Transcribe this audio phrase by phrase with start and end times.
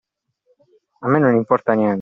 [1.05, 1.89] A me non importa niente.